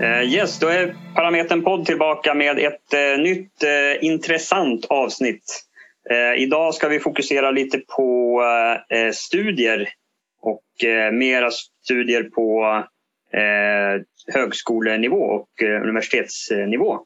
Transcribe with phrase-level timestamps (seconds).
[0.00, 5.66] Eh, yes, då är Parametern podd tillbaka med ett eh, nytt eh, intressant avsnitt.
[6.36, 8.42] idag ska vi fokusera lite på
[9.12, 9.88] studier
[10.42, 10.64] och
[11.12, 11.50] mera
[11.84, 12.84] studier på
[14.34, 16.98] högskolenivå och universitetsnivå.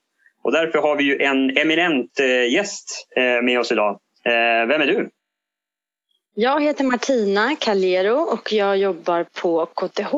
[0.42, 2.20] Och därför har vi ju en eminent
[2.50, 3.06] gäst
[3.42, 4.00] med oss idag.
[4.68, 5.10] Vem är du?
[6.34, 10.14] Jag heter Martina Calero och jag jobbar på KTH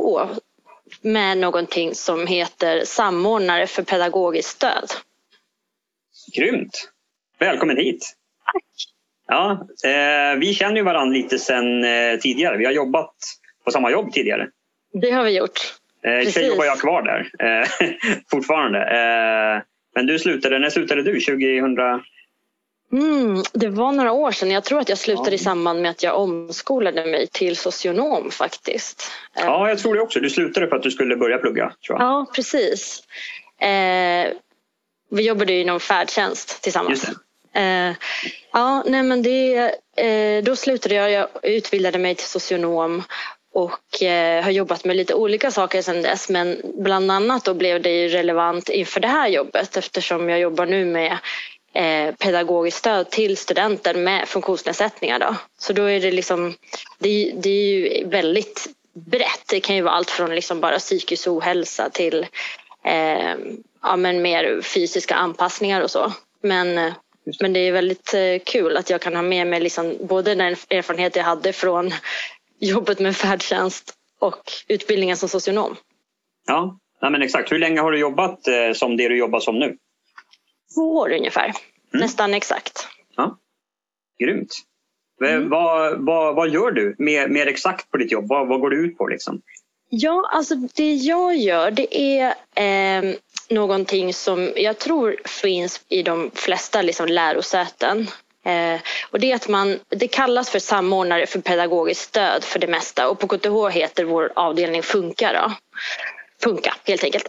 [1.06, 4.90] med någonting som heter samordnare för pedagogiskt stöd.
[6.36, 6.90] Grymt!
[7.38, 8.16] Välkommen hit!
[8.44, 8.64] Tack!
[9.28, 12.56] Ja, eh, vi känner ju varandra lite sedan eh, tidigare.
[12.56, 13.14] Vi har jobbat
[13.64, 14.48] på samma jobb tidigare.
[14.92, 15.60] Det har vi gjort.
[16.02, 17.68] Eh, I jobbar jag kvar där eh,
[18.30, 18.78] fortfarande.
[18.78, 19.62] Eh,
[19.94, 21.20] men du slutade, när slutade du?
[21.20, 21.76] 2000?
[22.92, 24.50] Mm, det var några år sedan.
[24.50, 25.34] Jag tror att jag slutade ja.
[25.34, 29.10] i samband med att jag omskolade mig till socionom faktiskt.
[29.34, 30.20] Ja, jag tror det också.
[30.20, 31.72] Du slutade för att du skulle börja plugga.
[31.80, 33.02] Ja, precis.
[33.60, 34.32] Eh,
[35.10, 37.10] vi jobbade inom färdtjänst tillsammans.
[37.54, 37.94] Eh,
[38.52, 41.10] ja, nej men det, eh, då slutade jag.
[41.10, 43.02] Jag utbildade mig till socionom
[43.54, 47.82] och eh, har jobbat med lite olika saker sedan dess men bland annat då blev
[47.82, 51.18] det relevant inför det här jobbet eftersom jag jobbar nu med
[51.76, 55.18] eh, pedagogiskt stöd till studenter med funktionsnedsättningar.
[55.18, 55.36] Då.
[55.58, 56.54] Så då är det liksom,
[56.98, 59.44] det, det är ju väldigt brett.
[59.50, 62.26] Det kan ju vara allt från liksom bara psykisk ohälsa till
[62.84, 63.34] eh,
[63.82, 66.12] ja, men mer fysiska anpassningar och så.
[66.42, 66.92] Men,
[67.40, 70.56] men det är väldigt eh, kul att jag kan ha med mig liksom både den
[70.70, 71.90] erfarenhet jag hade från
[72.60, 75.76] jobbet med färdtjänst och utbildningen som socionom.
[76.46, 77.52] Ja, men exakt.
[77.52, 79.76] Hur länge har du jobbat eh, som det du jobbar som nu?
[80.74, 81.44] Två år ungefär.
[81.44, 81.54] Mm.
[81.92, 82.88] Nästan exakt.
[83.16, 83.38] Ja.
[84.18, 84.52] Grymt.
[85.24, 85.48] Mm.
[85.48, 88.28] Vad, vad, vad gör du mer, mer exakt på ditt jobb?
[88.28, 89.06] Vad, vad går du ut på?
[89.06, 89.42] Liksom?
[89.88, 93.14] Ja, alltså det jag gör det är eh,
[93.48, 98.06] någonting som jag tror finns i de flesta liksom, lärosäten.
[98.44, 102.66] Eh, och det, är att man, det kallas för samordnare för pedagogiskt stöd för det
[102.66, 105.32] mesta och på KTH heter vår avdelning Funka.
[105.32, 105.52] Då.
[106.42, 107.28] Funka helt enkelt.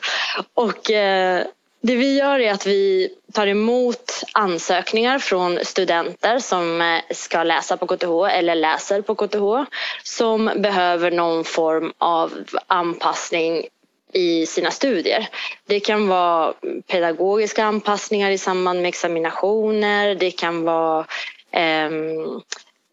[0.54, 1.46] och eh,
[1.80, 7.76] det vi gör är att vi tar emot ansökningar från studenter som eh, ska läsa
[7.76, 9.70] på KTH eller läser på KTH
[10.02, 12.32] som behöver någon form av
[12.66, 13.64] anpassning
[14.12, 15.28] i sina studier.
[15.66, 16.54] Det kan vara
[16.86, 20.14] pedagogiska anpassningar i samband med examinationer.
[20.14, 21.06] Det kan vara
[21.50, 21.90] eh,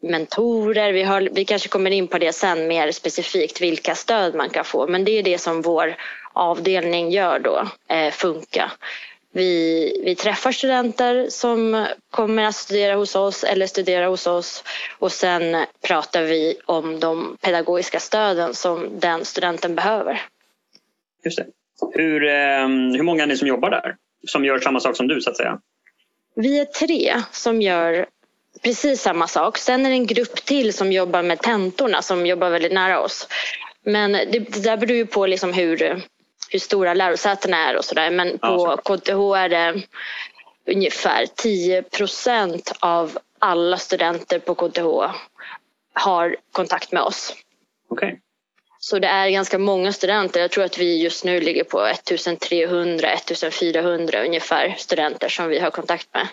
[0.01, 0.93] mentorer.
[0.93, 4.65] Vi, har, vi kanske kommer in på det sen mer specifikt vilka stöd man kan
[4.65, 4.87] få.
[4.87, 5.95] Men det är det som vår
[6.35, 8.71] avdelning gör då, eh, Funka.
[9.31, 14.63] Vi, vi träffar studenter som kommer att studera hos oss eller studera hos oss
[14.99, 20.21] och sen pratar vi om de pedagogiska stöden som den studenten behöver.
[21.25, 21.45] Just det.
[21.93, 23.95] Hur, eh, hur många är ni som jobbar där?
[24.27, 25.59] Som gör samma sak som du så att säga?
[26.35, 28.05] Vi är tre som gör
[28.63, 29.57] precis samma sak.
[29.57, 33.27] Sen är det en grupp till som jobbar med tentorna som jobbar väldigt nära oss.
[33.83, 36.01] Men det, det där beror ju på liksom hur,
[36.49, 38.11] hur stora lärosätena är och sådär.
[38.11, 39.83] Men på ja, KTH är det
[40.65, 45.15] ungefär 10 procent av alla studenter på KTH
[45.93, 47.35] har kontakt med oss.
[47.89, 48.15] Okay.
[48.79, 50.39] Så det är ganska många studenter.
[50.39, 56.13] Jag tror att vi just nu ligger på 1300-1400 ungefär studenter som vi har kontakt
[56.13, 56.27] med.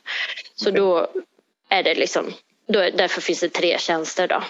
[0.55, 0.81] Så okay.
[0.81, 1.09] då
[1.69, 2.33] är det liksom,
[2.69, 4.43] då, därför finns det tre tjänster då.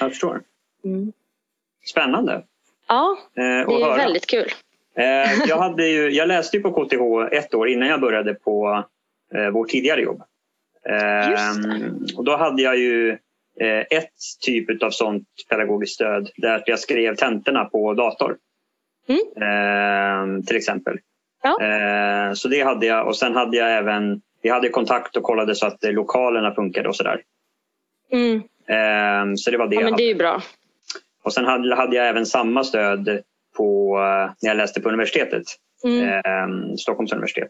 [0.00, 0.42] Jag förstår.
[0.84, 1.12] Mm.
[1.86, 2.44] Spännande.
[2.88, 3.96] Ja, det är höra.
[3.96, 4.52] väldigt kul.
[4.96, 8.84] Eh, jag, hade ju, jag läste ju på KTH ett år innan jag började på
[9.34, 10.22] eh, vårt tidigare jobb.
[10.88, 13.18] Eh, och då hade jag ju
[13.90, 18.36] ett typ av sånt pedagogiskt stöd där jag skrev tentorna på dator.
[19.08, 20.42] Mm.
[20.42, 20.98] till exempel.
[21.42, 21.58] Ja.
[22.34, 25.66] så det hade jag och sen hade jag även vi hade kontakt och kollade så
[25.66, 27.22] att lokalerna funkade och sådär.
[28.12, 29.36] Mm.
[29.36, 29.74] så det var det.
[29.74, 30.42] Ja, men det är ju bra.
[31.22, 33.22] Och sen hade jag även samma stöd
[33.60, 35.42] på, eh, när jag läste på universitetet,
[35.84, 36.08] mm.
[36.08, 37.48] eh, Stockholms universitet.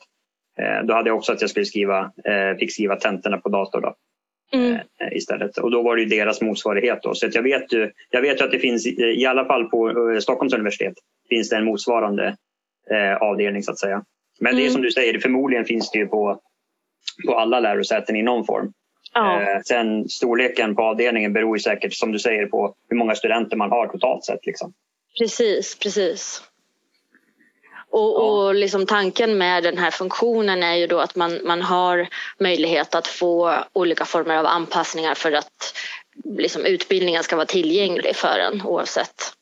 [0.58, 3.80] Eh, då hade jag också att jag skulle skriva, eh, fick skriva tentorna på dator.
[3.80, 3.94] Då.
[4.52, 4.72] Mm.
[4.72, 5.58] Eh, istället.
[5.58, 6.98] Och då var det deras motsvarighet.
[7.02, 7.14] Då.
[7.14, 10.18] Så jag, vet ju, jag vet ju att det finns, i alla fall på eh,
[10.18, 10.94] Stockholms universitet,
[11.28, 12.36] finns det en motsvarande
[13.20, 14.04] avdelning så att säga.
[14.40, 14.62] Men mm.
[14.62, 16.40] det är som du säger, förmodligen finns det ju på,
[17.26, 18.72] på alla lärosäten i någon form.
[19.14, 19.60] Ja.
[19.64, 23.70] sen storleken på avdelningen beror ju säkert som du säger på hur många studenter man
[23.70, 24.46] har totalt sett.
[24.46, 24.72] Liksom.
[25.18, 26.42] Precis, precis.
[27.90, 28.46] Och, ja.
[28.46, 32.08] och liksom tanken med den här funktionen är ju då att man, man har
[32.38, 35.74] möjlighet att få olika former av anpassningar för att
[36.24, 39.34] liksom, utbildningen ska vara tillgänglig för en oavsett.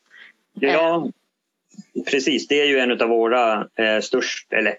[0.61, 1.09] Ja,
[2.11, 2.49] precis.
[2.49, 4.75] Det är ju en av våra eh, största, eller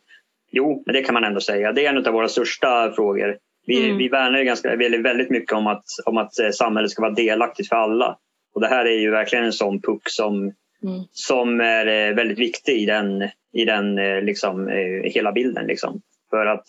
[0.51, 1.71] jo, men det kan man ändå säga.
[1.71, 3.37] Det är en av våra största frågor.
[3.65, 3.97] Vi, mm.
[3.97, 7.75] vi värnar ganska, väldigt mycket om att, om att eh, samhället ska vara delaktigt för
[7.75, 8.17] alla.
[8.53, 10.53] Och det här är ju verkligen en sån puck som,
[10.83, 11.03] mm.
[11.11, 14.67] som är eh, väldigt viktig i den, i den eh, liksom,
[15.03, 15.65] hela bilden.
[15.67, 16.01] Liksom.
[16.29, 16.65] För att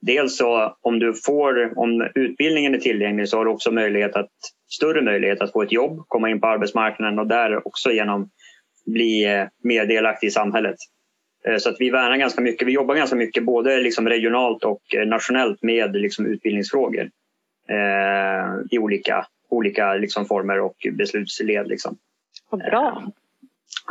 [0.00, 4.30] dels så om du får, om utbildningen är tillgänglig så har du också möjlighet att,
[4.68, 8.30] större möjlighet att få ett jobb, komma in på arbetsmarknaden och där också genom
[8.86, 10.76] bli mer delaktig i samhället.
[11.58, 12.68] Så att vi värnar ganska mycket.
[12.68, 17.10] Vi jobbar ganska mycket både liksom regionalt och nationellt med liksom utbildningsfrågor
[17.68, 21.68] eh, i olika, olika liksom former och beslutsled.
[21.68, 21.98] Liksom.
[22.50, 23.12] Vad bra.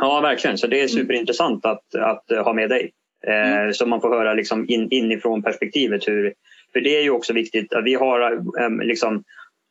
[0.00, 0.58] Ja, verkligen.
[0.58, 2.90] Så det är superintressant att, att ha med dig.
[3.26, 3.72] Mm.
[3.72, 6.08] Så man får höra liksom in, inifrån perspektivet.
[6.08, 6.34] Hur,
[6.72, 8.42] för det är ju också viktigt att vi har
[8.84, 9.24] liksom,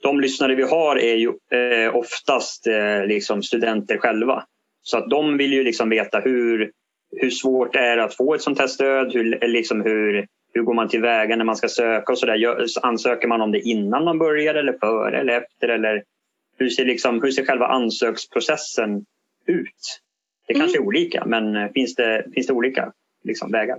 [0.03, 4.43] de lyssnare vi har är ju eh, oftast eh, liksom studenter själva.
[4.81, 6.71] Så att de vill ju liksom veta hur,
[7.15, 9.13] hur svårt det är att få ett sånt här stöd.
[9.13, 12.65] Hur, liksom hur, hur går man tillväga när man ska söka och så där.
[12.81, 15.67] Ansöker man om det innan man börjar eller före eller efter?
[15.67, 16.03] Eller
[16.57, 19.05] hur, ser liksom, hur ser själva ansöksprocessen
[19.47, 20.01] ut?
[20.47, 20.83] Det kanske mm.
[20.83, 22.91] är olika, men eh, finns det, finns det olika
[23.23, 23.77] liksom, vägar?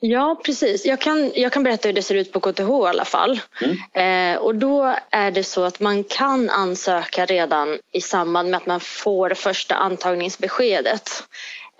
[0.00, 0.86] Ja, precis.
[0.86, 3.40] Jag kan, jag kan berätta hur det ser ut på KTH i alla fall.
[3.62, 4.34] Mm.
[4.34, 8.66] Eh, och då är det så att man kan ansöka redan i samband med att
[8.66, 11.10] man får första antagningsbeskedet.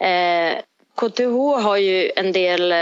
[0.01, 0.59] Eh,
[0.97, 2.75] KTH har ju en del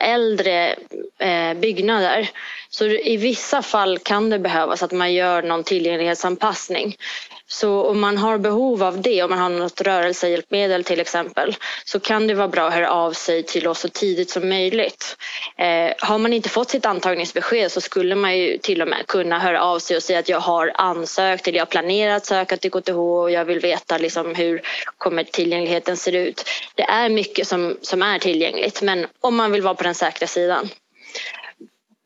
[0.00, 0.74] äldre
[1.18, 2.30] eh, byggnader
[2.70, 6.96] så i vissa fall kan det behövas att man gör någon tillgänglighetsanpassning.
[7.46, 12.00] Så om man har behov av det, om man har något rörelsehjälpmedel till exempel, så
[12.00, 15.16] kan det vara bra att höra av sig till oss så tidigt som möjligt.
[15.58, 19.38] Eh, har man inte fått sitt antagningsbesked så skulle man ju till och med kunna
[19.38, 22.70] höra av sig och säga att jag har ansökt eller jag planerar att söka till
[22.70, 24.62] KTH och jag vill veta liksom hur
[24.98, 26.44] kommer tillgängligheten ser ut.
[26.74, 30.26] Det är mycket som, som är tillgängligt men om man vill vara på den säkra
[30.26, 30.68] sidan.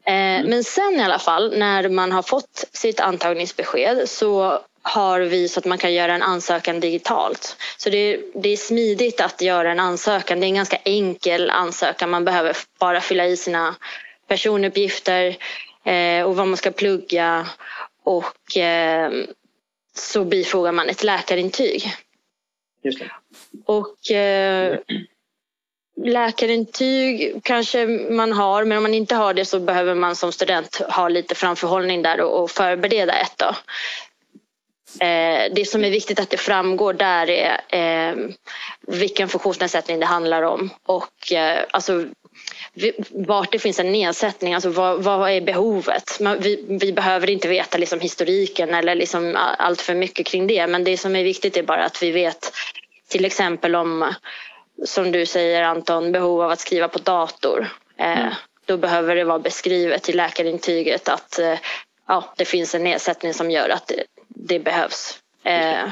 [0.06, 0.46] Eh, mm.
[0.46, 5.60] Men sen i alla fall när man har fått sitt antagningsbesked så har vi så
[5.60, 7.56] att man kan göra en ansökan digitalt.
[7.76, 10.40] Så det, det, är smidigt att göra en ansökan.
[10.40, 12.10] Det är en ganska enkel ansökan.
[12.10, 13.74] Man behöver bara fylla i sina
[14.28, 15.36] personuppgifter
[15.84, 17.46] eh, och vad man ska plugga
[18.02, 19.12] och eh,
[19.94, 21.92] så bifogar man ett läkarintyg.
[22.82, 23.10] Just det.
[23.66, 24.78] Och eh,
[26.04, 30.76] läkarintyg kanske man har men om man inte har det så behöver man som student
[30.76, 33.34] ha lite framförhållning där och, och förbereda ett.
[33.36, 33.54] Då.
[35.00, 38.16] Eh, det som är viktigt att det framgår där är eh,
[38.80, 42.04] vilken funktionsnedsättning det handlar om och eh, alltså,
[43.10, 46.18] vart det finns en nedsättning, alltså vad, vad är behovet?
[46.38, 50.84] Vi, vi, behöver inte veta liksom historiken eller liksom allt för mycket kring det men
[50.84, 52.52] det som är viktigt är bara att vi vet
[53.08, 54.14] till exempel om,
[54.84, 57.68] som du säger Anton, behov av att skriva på dator.
[57.98, 58.34] Eh, mm.
[58.66, 61.58] Då behöver det vara beskrivet i läkarintyget att eh,
[62.08, 63.92] ja, det finns en nedsättning som gör att
[64.38, 65.90] det behövs eh,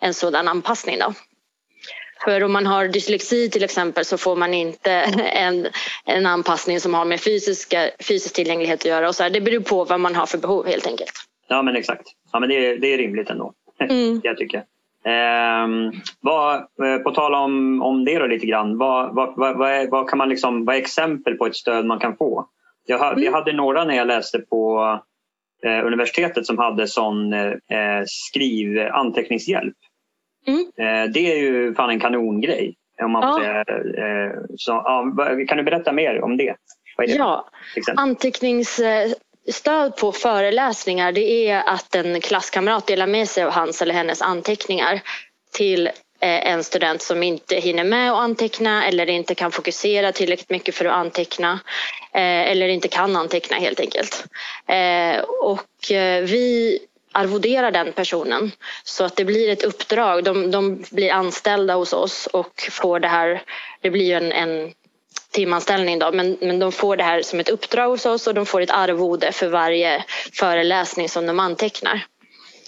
[0.00, 0.98] en sådan anpassning.
[0.98, 1.12] Då.
[2.24, 4.92] För om man har dyslexi till exempel så får man inte
[5.32, 5.66] en,
[6.04, 9.08] en anpassning som har med fysiska, fysisk tillgänglighet att göra.
[9.08, 11.12] Och så här, det beror på vad man har för behov helt enkelt.
[11.48, 12.08] Ja men exakt.
[12.32, 13.52] Ja, men det, är, det är rimligt ändå.
[13.78, 14.20] Mm.
[14.24, 14.58] jag tycker.
[15.04, 18.78] Eh, vad, eh, på tal om, om det då lite grann.
[18.78, 21.98] Vad, vad, vad, är, vad, kan man liksom, vad är exempel på ett stöd man
[21.98, 22.48] kan få?
[22.86, 23.24] Jag, mm.
[23.24, 25.00] jag hade några när jag läste på
[25.64, 27.50] universitetet som hade sån eh,
[28.06, 29.76] skriv anteckningshjälp.
[30.46, 30.60] Mm.
[30.60, 32.76] Eh, det är ju fan en kanongrej.
[33.02, 33.38] Om man ja.
[33.40, 33.64] säga.
[34.06, 34.84] Eh, så,
[35.48, 36.54] kan du berätta mer om det?
[36.96, 37.48] det ja,
[37.96, 44.22] anteckningsstöd på föreläsningar det är att en klasskamrat delar med sig av hans eller hennes
[44.22, 45.00] anteckningar
[45.52, 50.50] till Eh, en student som inte hinner med att anteckna eller inte kan fokusera tillräckligt
[50.50, 51.58] mycket för att anteckna eh,
[52.16, 54.24] Eh, eller inte kan anteckna helt enkelt.
[54.68, 56.78] Eh, och eh, vi
[57.12, 58.52] arvoderar den personen
[58.84, 60.24] så att det blir ett uppdrag.
[60.24, 63.42] De, de blir anställda hos oss och får det här,
[63.80, 64.72] det blir ju en, en
[65.30, 68.46] timanställning då, men, men de får det här som ett uppdrag hos oss och de
[68.46, 72.06] får ett arvode för varje föreläsning som de antecknar.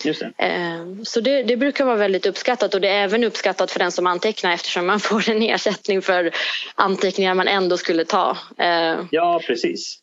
[0.05, 0.33] Just det.
[0.39, 3.93] Ehm, så det, det, brukar vara väldigt uppskattat och det är även uppskattat för den
[3.93, 6.31] som antecknar eftersom man får en ersättning för
[6.75, 8.37] anteckningar man ändå skulle ta.
[8.59, 9.99] Ehm, ja, precis.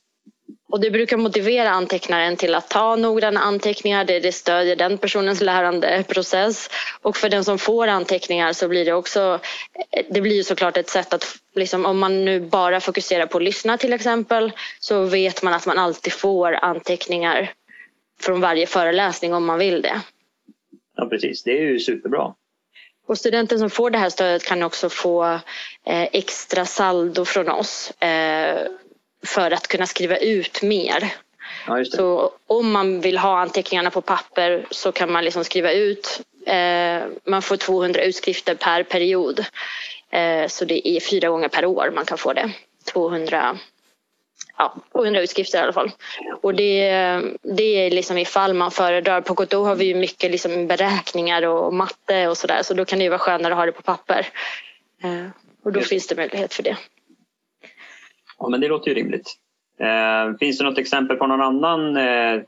[0.70, 4.06] Och det brukar motivera antecknaren till att ta noggranna anteckningar.
[4.06, 6.70] Det, det stödjer den personens lärandeprocess.
[7.02, 9.40] Och för den som får anteckningar så blir det också,
[10.10, 13.78] det blir såklart ett sätt att, liksom, om man nu bara fokuserar på att lyssna
[13.78, 17.52] till exempel, så vet man att man alltid får anteckningar
[18.22, 20.02] från varje föreläsning om man vill det.
[20.96, 22.34] Ja precis, det är ju superbra.
[23.08, 25.24] Och studenten som får det här stödet kan också få
[25.86, 28.68] eh, extra saldo från oss eh,
[29.26, 31.14] för att kunna skriva ut mer.
[31.68, 36.22] Ja, så om man vill ha anteckningarna på papper så kan man liksom skriva ut.
[36.46, 39.46] Eh, man får 200 utskrifter per period.
[40.48, 42.52] Så det är fyra gånger per år man kan få det.
[42.94, 43.58] 200
[44.58, 45.92] ja, 200 utskrifter i alla fall.
[46.42, 46.90] Och det,
[47.42, 49.22] det är liksom ifall man föredrar.
[49.22, 53.00] På KTH har vi ju mycket liksom beräkningar och matte och sådär så då kan
[53.00, 54.28] det ju vara skönare att ha det på papper.
[55.04, 55.28] Eh,
[55.64, 55.90] och då Just.
[55.90, 56.78] finns det möjlighet för det.
[58.40, 59.34] Ja men det låter ju rimligt.
[59.80, 62.42] Eh, finns det något exempel på någon annan eh,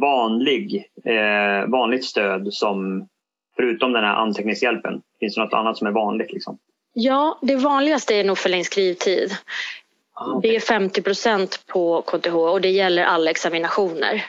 [0.00, 3.08] vanlig, eh, vanligt stöd som
[3.56, 5.02] förutom den här anteckningshjälpen?
[5.20, 6.32] Finns det något annat som är vanligt?
[6.32, 6.58] Liksom?
[6.92, 9.36] Ja, det vanligaste är nog förlängd skrivtid.
[10.42, 14.24] Det är 50 procent på KTH och det gäller alla examinationer.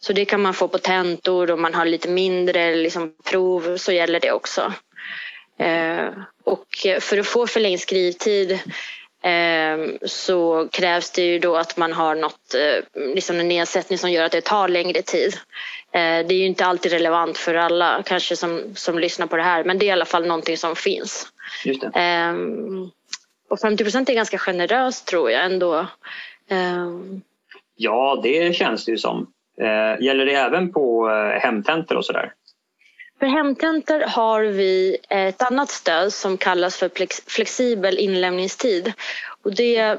[0.00, 3.92] Så det kan man få på tentor om man har lite mindre liksom, prov så
[3.92, 4.72] gäller det också.
[5.58, 6.08] Eh,
[6.44, 6.66] och
[7.00, 8.52] för att få förlängd skrivtid
[9.22, 14.10] eh, så krävs det ju då att man har något, eh, liksom en nedsättning som
[14.10, 15.34] gör att det tar längre tid.
[15.92, 19.42] Eh, det är ju inte alltid relevant för alla kanske som, som lyssnar på det
[19.42, 21.26] här men det är i alla fall någonting som finns.
[21.64, 21.90] Just det.
[23.48, 25.86] Ehm, och 50 procent är ganska generöst tror jag ändå.
[26.50, 27.22] Um...
[27.76, 29.26] Ja, det känns det ju som.
[29.60, 32.32] Uh, gäller det även på uh, hemtentor och sådär?
[33.18, 36.90] För hemtentor har vi ett annat stöd som kallas för
[37.30, 38.92] flexibel inlämningstid.
[39.42, 39.98] Och det,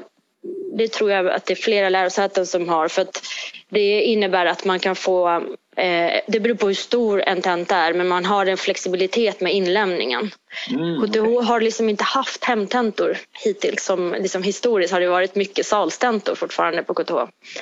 [0.78, 3.22] det tror jag att det är flera lärosäten som har för att
[3.68, 5.42] det innebär att man kan få
[5.76, 9.54] Eh, det beror på hur stor en tenta är men man har en flexibilitet med
[9.54, 10.30] inlämningen.
[10.70, 11.46] Mm, KTH okay.
[11.46, 13.84] har liksom inte haft hemtentor hittills.
[13.84, 17.14] Som, liksom historiskt har det varit mycket salstentor fortfarande på KTH.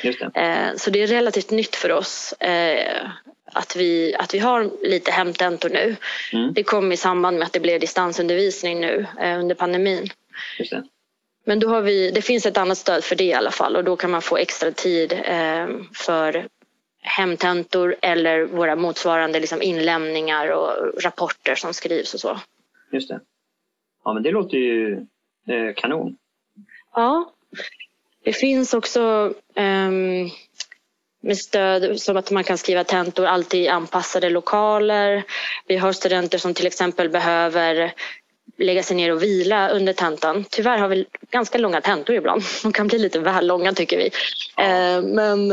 [0.02, 0.40] Det.
[0.40, 3.10] Eh, så det är relativt nytt för oss eh,
[3.52, 5.96] att, vi, att vi har lite hemtentor nu.
[6.32, 6.52] Mm.
[6.54, 10.08] Det kom i samband med att det blev distansundervisning nu eh, under pandemin.
[11.48, 13.84] Men då har vi, det finns ett annat stöd för det i alla fall och
[13.84, 16.48] då kan man få extra tid eh, för
[17.00, 22.40] hemtentor eller våra motsvarande liksom inlämningar och rapporter som skrivs och så.
[22.92, 23.20] Just det.
[24.04, 25.06] Ja men det låter ju
[25.48, 26.16] eh, kanon.
[26.94, 27.32] Ja.
[28.24, 30.30] Det finns också um,
[31.20, 35.24] med stöd som att man kan skriva tentor alltid i anpassade lokaler.
[35.66, 37.94] Vi har studenter som till exempel behöver
[38.56, 40.44] lägga sig ner och vila under tentan.
[40.50, 42.42] Tyvärr har vi ganska långa tentor ibland.
[42.62, 44.10] De kan bli lite väl långa tycker vi.
[44.56, 45.00] Ja.
[45.00, 45.52] Men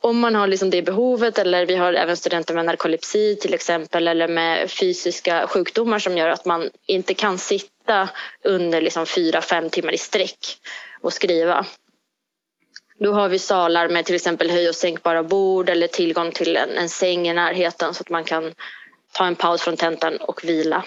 [0.00, 4.08] om man har liksom det behovet eller vi har även studenter med narkolepsi till exempel
[4.08, 8.08] eller med fysiska sjukdomar som gör att man inte kan sitta
[8.44, 10.38] under liksom fyra, fem timmar i sträck
[11.00, 11.66] och skriva.
[12.98, 16.70] Då har vi salar med till exempel höj och sänkbara bord eller tillgång till en,
[16.70, 18.54] en säng i närheten så att man kan
[19.12, 20.84] ta en paus från tentan och vila.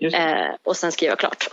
[0.00, 1.44] Eh, och sen skriva klart.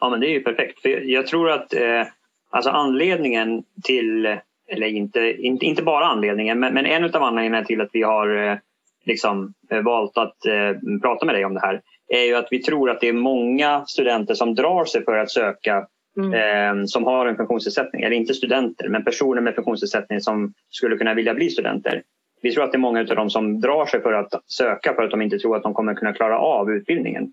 [0.00, 0.82] Ja men det är ju perfekt.
[0.82, 2.06] För jag tror att eh,
[2.50, 7.80] alltså anledningen till eller inte, inte, inte bara anledningen, men, men en av anledningarna till
[7.80, 8.56] att vi har eh,
[9.04, 12.62] liksom, eh, valt att eh, prata med dig om det här är ju att vi
[12.62, 16.32] tror att det är många studenter som drar sig för att söka mm.
[16.32, 21.14] eh, som har en funktionsnedsättning, eller inte studenter, men personer med funktionsnedsättning som skulle kunna
[21.14, 22.02] vilja bli studenter.
[22.42, 25.02] Vi tror att det är många av dem som drar sig för att söka för
[25.02, 27.32] att de inte tror att de kommer kunna klara av utbildningen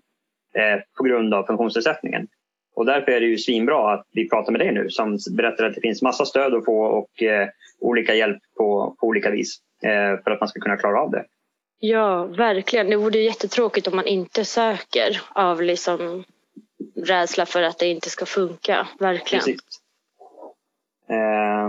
[0.54, 2.28] eh, på grund av funktionsnedsättningen.
[2.76, 5.74] Och därför är det ju svinbra att vi pratar med dig nu som berättar att
[5.74, 7.48] det finns massa stöd att få och eh,
[7.80, 11.24] olika hjälp på, på olika vis eh, för att man ska kunna klara av det.
[11.78, 12.90] Ja, verkligen.
[12.90, 16.24] Det vore jättetråkigt om man inte söker av liksom
[16.96, 18.88] rädsla för att det inte ska funka.
[18.98, 19.44] Verkligen.
[19.44, 19.60] Precis.
[21.08, 21.68] Eh,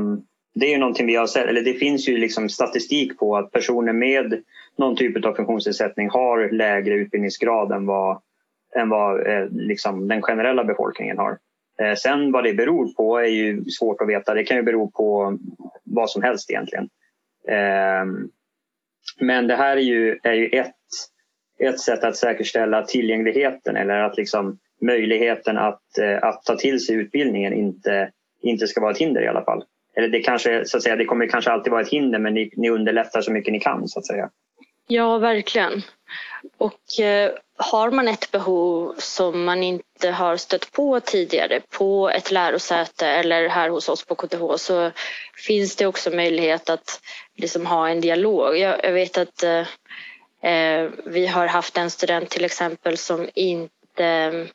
[0.60, 3.52] det är ju någonting vi har sett, eller det finns ju liksom statistik på att
[3.52, 4.44] personer med
[4.78, 8.22] någon typ av funktionsnedsättning har lägre utbildningsgrad än vad
[8.76, 11.38] än vad eh, liksom den generella befolkningen har.
[11.82, 14.34] Eh, sen vad det beror på är ju svårt att veta.
[14.34, 15.38] Det kan ju bero på
[15.84, 16.90] vad som helst egentligen.
[17.48, 18.06] Eh,
[19.20, 20.76] men det här är ju, är ju ett,
[21.60, 26.96] ett sätt att säkerställa tillgängligheten eller att liksom möjligheten att, eh, att ta till sig
[26.96, 28.12] utbildningen inte,
[28.42, 29.64] inte ska vara ett hinder i alla fall.
[29.98, 32.52] Eller det, kanske, så att säga, det kommer kanske alltid vara ett hinder men ni,
[32.56, 34.30] ni underlättar så mycket ni kan så att säga.
[34.88, 35.82] Ja, verkligen.
[36.58, 42.32] Och eh, har man ett behov som man inte har stött på tidigare på ett
[42.32, 44.92] lärosäte eller här hos oss på KTH så
[45.48, 47.02] finns det också möjlighet att
[47.36, 48.58] liksom ha en dialog.
[48.58, 49.66] Jag, jag vet att eh,
[50.52, 54.48] eh vi har haft en student till exempel som inte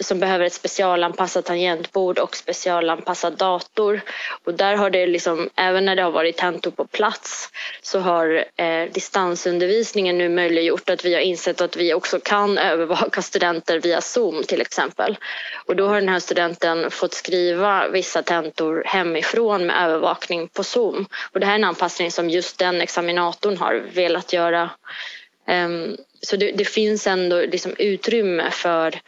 [0.00, 4.00] som behöver ett specialanpassat tangentbord och specialanpassad dator.
[4.44, 7.50] Och där har det liksom, även när det har varit tentor på plats
[7.82, 13.22] så har eh, distansundervisningen nu möjliggjort att vi har insett att vi också kan övervaka
[13.22, 15.18] studenter via Zoom till exempel.
[15.66, 21.06] Och då har den här studenten fått skriva vissa tentor hemifrån med övervakning på Zoom.
[21.32, 24.70] Och det här är en anpassning som just den examinatorn har velat göra.
[25.48, 29.00] Um, så det, det, finns ändå liksom utrymme för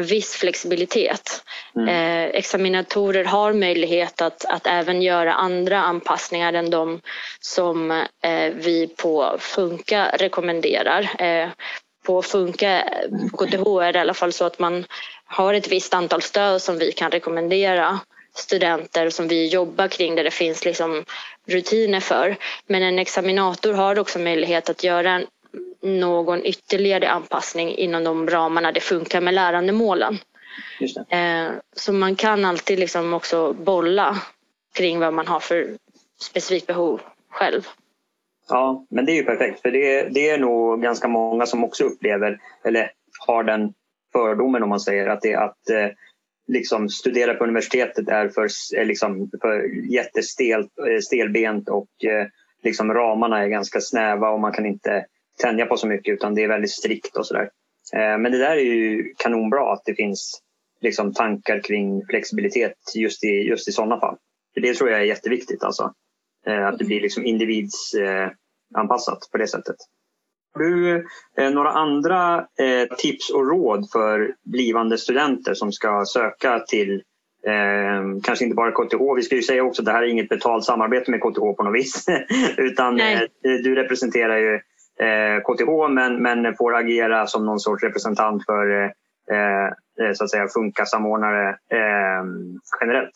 [0.00, 1.42] viss flexibilitet.
[1.76, 1.88] Mm.
[1.88, 7.00] Eh, examinatorer har möjlighet att, att även göra andra anpassningar än de
[7.40, 11.22] som eh, vi på Funka rekommenderar.
[11.22, 11.48] Eh,
[12.06, 12.84] på Funka,
[13.30, 14.84] på KTH är det i alla fall så att man
[15.24, 18.00] har ett visst antal stöd som vi kan rekommendera
[18.34, 21.04] studenter som vi jobbar kring där det finns liksom
[21.46, 22.36] rutiner för.
[22.66, 25.26] Men en examinator har också möjlighet att göra en
[25.82, 30.18] någon ytterligare anpassning inom de ramarna det funkar med lärandemålen.
[31.08, 34.22] Eh, så man kan alltid liksom också bolla
[34.74, 35.68] kring vad man har för
[36.20, 37.68] specifikt behov själv.
[38.48, 41.84] Ja, men det är ju perfekt för det, det är nog ganska många som också
[41.84, 42.90] upplever eller
[43.26, 43.74] har den
[44.12, 45.88] fördomen om man säger att det att eh,
[46.48, 52.26] liksom studera på universitetet är för, är liksom för jättestelbent eh, och eh,
[52.62, 55.06] liksom ramarna är ganska snäva och man kan inte
[55.40, 57.50] tänja på så mycket utan det är väldigt strikt och sådär.
[57.94, 60.42] Eh, men det där är ju kanonbra att det finns
[60.80, 64.16] liksom tankar kring flexibilitet just i, just i sådana fall.
[64.54, 65.64] För det tror jag är jätteviktigt.
[65.64, 65.94] Alltså.
[66.46, 69.76] Eh, att det blir liksom individsanpassat på det sättet.
[70.54, 71.06] Har du
[71.36, 72.46] eh, några andra
[72.98, 77.02] tips och råd för blivande studenter som ska söka till
[77.46, 79.16] Eh, kanske inte bara KTH.
[79.16, 81.62] Vi ska ju säga också att det här är inget betalt samarbete med KTH på
[81.62, 82.04] något vis.
[82.56, 84.60] Utan eh, du representerar ju
[85.46, 88.90] KTH eh, men, men får agera som någon sorts representant för eh,
[89.30, 91.56] eh, så att säga Funka-samordnare
[92.80, 93.12] generellt.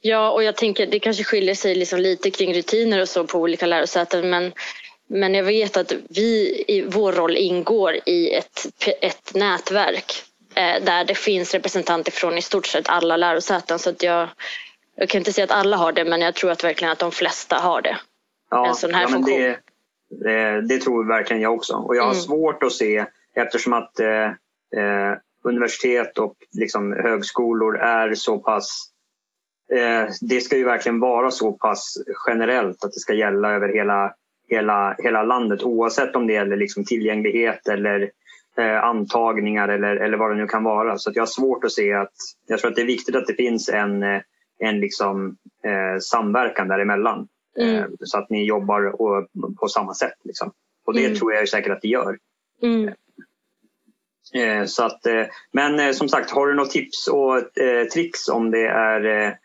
[0.00, 3.38] Ja, och jag tänker det kanske skiljer sig liksom lite kring rutiner och så på
[3.38, 4.52] olika lärosäten men
[5.06, 8.66] men jag vet att vi i vår roll ingår i ett,
[9.00, 10.22] ett nätverk
[10.54, 13.78] eh, där det finns representanter från i stort sett alla lärosäten.
[13.78, 14.28] Så att jag,
[14.96, 17.12] jag kan inte säga att alla har det men jag tror att verkligen att de
[17.12, 17.98] flesta har det.
[18.50, 19.40] Ja, en sån här ja, funktion.
[19.40, 19.58] Det,
[20.68, 21.74] det tror verkligen jag också.
[21.74, 22.22] Och jag har mm.
[22.22, 24.26] svårt att se, eftersom att eh,
[24.76, 28.90] eh, universitet och liksom högskolor är så pass
[29.72, 34.14] eh, det ska ju verkligen vara så pass generellt att det ska gälla över hela,
[34.48, 38.10] hela, hela landet oavsett om det gäller liksom tillgänglighet eller
[38.58, 40.98] eh, antagningar eller, eller vad det nu kan vara.
[40.98, 42.12] Så jag har svårt att se att...
[42.46, 44.20] Jag tror att det är viktigt att det finns en, eh,
[44.58, 47.28] en liksom, eh, samverkan däremellan.
[47.58, 47.76] Mm.
[47.76, 48.96] Eh, så att ni jobbar
[49.60, 50.14] på samma sätt.
[50.24, 50.52] Liksom.
[50.86, 51.18] Och det mm.
[51.18, 52.18] tror jag säkert att det gör.
[52.62, 52.94] Mm.
[54.34, 57.42] Eh, så att, eh, men som sagt, har du något tips och
[57.92, 59.38] tricks om det är,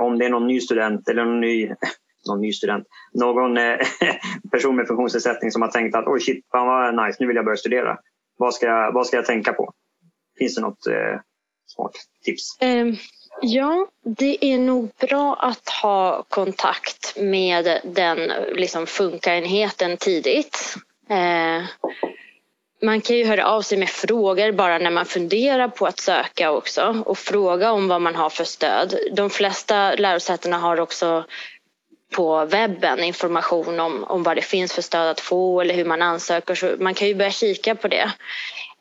[0.00, 1.70] om det är någon ny student eller någon ny,
[2.28, 3.54] någon ny student, någon
[4.50, 7.44] person med funktionsnedsättning som har tänkt att oj shit, fan vad nice, nu vill jag
[7.44, 7.98] börja studera.
[8.36, 9.72] Vad ska jag, vad ska jag tänka på?
[10.38, 10.86] Finns det något
[11.66, 11.92] smart
[12.24, 12.58] tips?
[12.62, 12.96] Um,
[13.44, 20.74] Ja, det är nog bra att ha kontakt med den liksom, funka-enheten tidigt.
[21.10, 21.62] Eh,
[22.82, 26.50] man kan ju höra av sig med frågor bara när man funderar på att söka
[26.50, 28.98] också och fråga om vad man har för stöd.
[29.12, 31.24] De flesta lärosätena har också
[32.16, 36.02] på webben information om, om vad det finns för stöd att få eller hur man
[36.02, 36.54] ansöker.
[36.54, 38.12] Så man kan ju börja kika på det.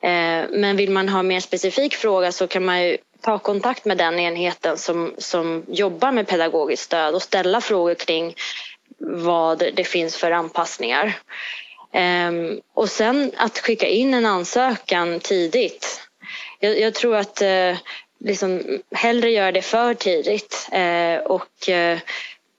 [0.01, 3.97] Eh, men vill man ha mer specifik fråga så kan man ju ta kontakt med
[3.97, 8.35] den enheten som, som jobbar med pedagogiskt stöd och ställa frågor kring
[8.99, 11.13] vad det finns för anpassningar.
[11.93, 16.01] Ehm, och sen att skicka in en ansökan tidigt.
[16.59, 17.77] Jag, jag tror att eh,
[18.19, 21.99] liksom, hellre göra det för tidigt eh, och eh,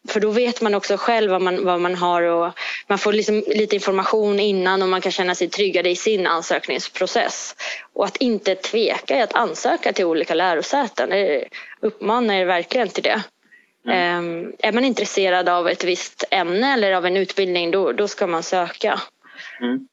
[0.09, 2.53] för då vet man också själv vad man, vad man har och
[2.87, 7.57] man får liksom lite information innan och man kan känna sig tryggare i sin ansökningsprocess.
[7.93, 11.11] Och att inte tveka i att ansöka till olika lärosäten.
[11.11, 11.45] Jag
[11.81, 13.23] uppmanar er verkligen till det.
[13.87, 14.19] Mm.
[14.19, 18.27] Um, är man intresserad av ett visst ämne eller av en utbildning då, då ska
[18.27, 19.01] man söka.
[19.61, 19.89] Mm.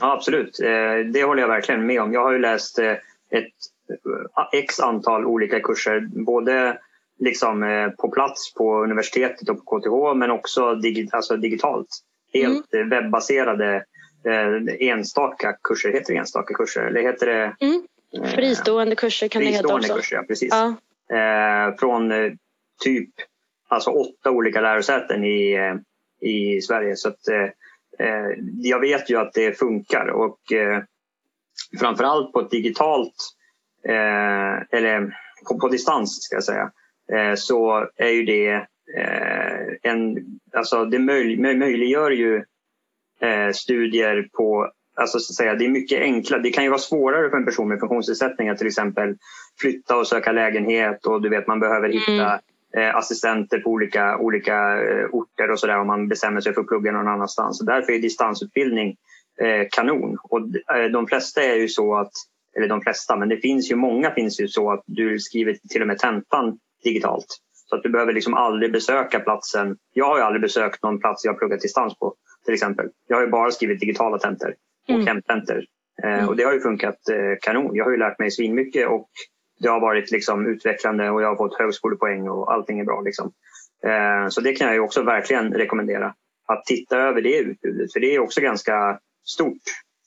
[0.00, 2.12] Ja, absolut, eh, det håller jag verkligen med om.
[2.12, 2.92] Jag har ju läst eh,
[3.30, 3.54] ett
[3.90, 6.78] eh, x antal olika kurser, både
[7.18, 11.88] liksom, eh, på plats på universitetet och på KTH men också digi alltså digitalt.
[12.32, 12.88] Helt mm.
[12.88, 13.84] webbaserade
[14.26, 15.92] eh, enstaka kurser.
[15.92, 16.82] Heter det enstaka kurser?
[16.82, 17.82] Eller heter det, mm.
[18.34, 19.94] Fristående kurser kan det heta också.
[19.94, 20.50] Kurser, ja, precis.
[20.50, 20.74] Ja.
[21.16, 22.32] Eh, från eh,
[22.84, 23.10] typ
[23.68, 26.96] alltså åtta olika lärosäten i, eh, i Sverige.
[26.96, 27.48] Så att, eh,
[28.62, 30.82] jag vet ju att det funkar och eh,
[31.80, 33.14] framförallt på ett digitalt
[33.88, 35.16] eh, eller
[35.48, 36.70] på, på, distans ska jag säga, eh,
[37.36, 38.50] så är ju det
[38.96, 42.44] eh, en, alltså det möj, möjliggör ju
[43.20, 46.42] eh, studier på Alltså så att säga, det är mycket enklare.
[46.42, 49.16] Det kan ju vara svårare för en person med funktionsnedsättning att till exempel
[49.60, 52.38] flytta och söka lägenhet och du vet man behöver hitta mm.
[52.76, 56.66] Eh, assistenter på olika, olika eh, orter och sådär om man bestämmer sig för att
[56.66, 57.58] plugga någon annanstans.
[57.58, 58.96] Så därför är distansutbildning
[59.40, 60.18] eh, kanon.
[60.22, 60.40] Och
[60.92, 62.12] de flesta är ju så att,
[62.56, 65.82] eller de flesta, men det finns ju många finns ju så att du skriver till
[65.82, 67.26] och med tentan digitalt.
[67.52, 69.76] Så att du behöver liksom aldrig besöka platsen.
[69.92, 72.14] Jag har ju aldrig besökt någon plats jag pluggat distans på
[72.44, 72.86] till exempel.
[73.06, 74.54] Jag har ju bara skrivit digitala tentor
[74.88, 75.06] och mm.
[75.06, 75.64] hemtentor.
[76.02, 76.28] Mm.
[76.28, 76.98] Och det har ju funkat
[77.42, 77.76] kanon.
[77.76, 79.08] Jag har ju lärt mig svinmycket och
[79.60, 83.00] det har varit liksom utvecklande och jag har fått högskolepoäng och allting är bra.
[83.00, 83.32] Liksom.
[83.84, 86.14] Eh, så det kan jag också verkligen rekommendera.
[86.46, 89.62] Att titta över det utbudet, för det är också ganska stort.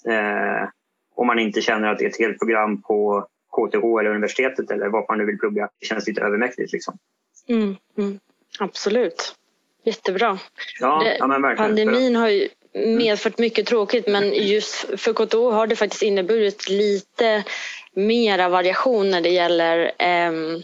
[0.07, 0.69] Eh,
[1.15, 4.88] om man inte känner att det är ett helt program på KTH eller universitetet eller
[4.88, 5.70] vad man nu vill plugga.
[5.80, 6.74] Det känns lite övermäktigt.
[6.74, 6.98] Liksom.
[7.48, 8.20] Mm, mm,
[8.60, 9.36] absolut.
[9.84, 10.40] Jättebra.
[10.80, 15.76] Ja, det, ja, pandemin har ju medfört mycket tråkigt men just för KTH har det
[15.76, 17.44] faktiskt inneburit lite
[17.94, 20.62] mera variation när det gäller ehm,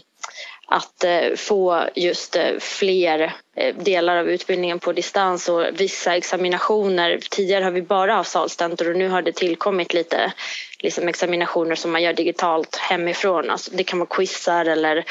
[0.70, 7.18] att eh, få just eh, fler eh, delar av utbildningen på distans och vissa examinationer.
[7.30, 10.32] Tidigare har vi bara haft salstentor och nu har det tillkommit lite
[10.78, 13.50] liksom examinationer som man gör digitalt hemifrån.
[13.50, 15.04] Alltså det kan vara quizar eller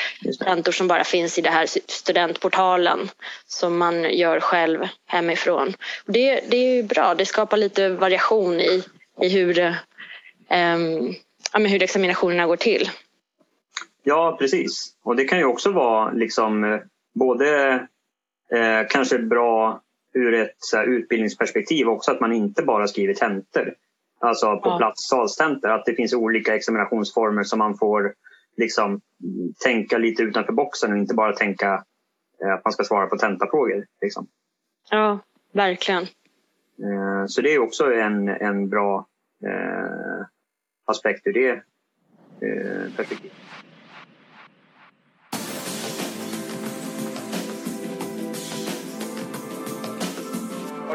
[0.46, 3.10] tentor som bara finns i det här studentportalen
[3.48, 5.74] som man gör själv hemifrån.
[6.06, 8.84] Det, det är bra, det skapar lite variation i,
[9.22, 11.16] i hur, um,
[11.54, 12.90] ja, hur examinationerna går till.
[14.08, 14.96] Ja, precis.
[15.04, 16.82] Och det kan ju också vara liksom
[17.16, 17.74] både
[18.52, 19.82] eh, kanske bra
[20.14, 23.74] ur ett här, utbildningsperspektiv också att man inte bara skriver tentor.
[24.20, 24.78] Alltså på ja.
[24.78, 28.14] plats salstentor, att det finns olika examinationsformer som man får
[28.58, 29.02] liksom
[29.64, 31.84] tänka lite utanför boxen och inte bara tänka
[32.44, 33.86] eh, att man ska svara på tentafrågor.
[34.02, 34.28] Liksom.
[34.90, 35.20] Ja,
[35.52, 36.04] verkligen.
[36.84, 39.08] Eh, så det är också en, en bra
[39.46, 40.26] eh,
[40.86, 43.47] aspekt ur det eh, perspektivet.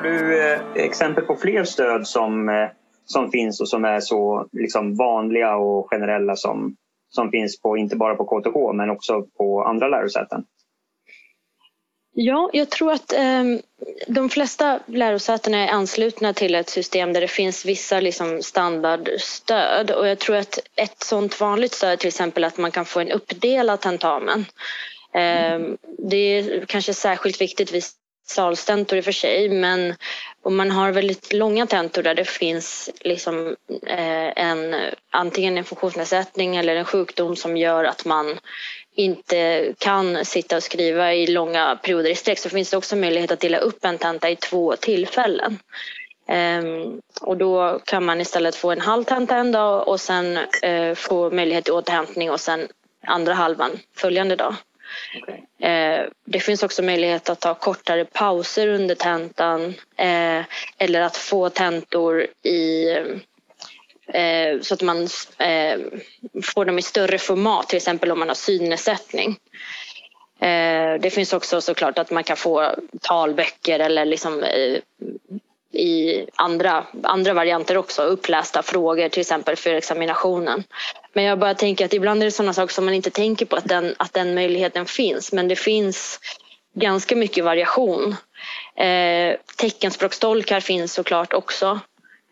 [0.03, 2.69] Du eh, exempel på fler stöd som, eh,
[3.05, 6.77] som finns och som är så liksom, vanliga och generella som,
[7.09, 10.45] som finns på, inte bara på KTH men också på andra lärosäten?
[12.15, 13.45] Ja, jag tror att eh,
[14.07, 20.09] de flesta lärosäten är anslutna till ett system där det finns vissa liksom, standardstöd och
[20.09, 23.11] jag tror att ett sådant vanligt stöd är till exempel att man kan få en
[23.11, 24.45] uppdelad tentamen.
[25.15, 25.61] Eh,
[25.99, 27.85] det är kanske särskilt viktigt vid
[28.35, 29.95] salstentor i och för sig men
[30.43, 34.77] om man har väldigt långa tentor där det finns liksom, eh, en,
[35.11, 38.39] antingen en funktionsnedsättning eller en sjukdom som gör att man
[38.95, 43.33] inte kan sitta och skriva i långa perioder i sträck så finns det också möjlighet
[43.33, 45.59] att dela upp en tenta i två tillfällen.
[46.29, 50.95] Um, och då kan man istället få en halv tenta en dag och sen uh,
[50.95, 52.69] få möjlighet till återhämtning och sen
[53.07, 54.55] andra halvan följande dag.
[55.23, 55.71] Okay.
[55.71, 60.43] Eh, det finns också möjlighet att ta kortare pauser under tentan eh,
[60.79, 62.89] eller att få tentor i
[64.07, 65.03] eh, så att man
[65.39, 65.81] eh,
[66.43, 69.37] får dem i större format, till exempel om man har synnedsättning.
[70.41, 74.79] Eh, det finns också såklart att man kan få talböcker eller liksom eh,
[75.73, 80.65] i andra, andra varianter också, upplästa frågor till exempel för examinationen.
[81.15, 83.57] Men jag bara tänker att ibland är det sådana saker som man inte tänker på
[83.57, 85.33] att den, att den möjligheten finns.
[85.33, 86.21] Men det finns
[86.75, 88.17] ganska mycket variation.
[88.77, 91.81] Eh, teckenspråkstolkar finns såklart också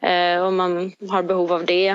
[0.03, 1.89] eh, om man har behov av det.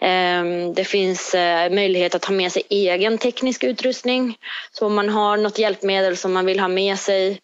[0.00, 0.44] Eh,
[0.74, 4.38] det finns eh, möjlighet att ha med sig egen teknisk utrustning.
[4.72, 7.40] Så om man har något hjälpmedel som man vill ha med sig